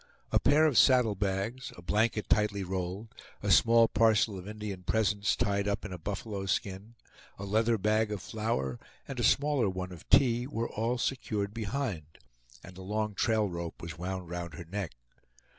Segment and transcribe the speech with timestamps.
[0.31, 3.13] A pair of saddle bags, a blanket tightly rolled,
[3.43, 6.95] a small parcel of Indian presents tied up in a buffalo skin,
[7.37, 12.17] a leather bag of flour, and a smaller one of tea were all secured behind,
[12.63, 14.93] and a long trail rope was wound round her neck.